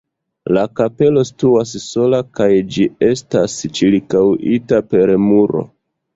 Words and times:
La 0.55 0.61
kapelo 0.77 1.21
situas 1.29 1.73
sola 1.89 2.21
kaj 2.39 2.47
ĝi 2.77 2.87
estas 3.09 3.59
ĉirkaŭita 3.81 4.83
per 4.91 5.15
muro. 5.29 5.65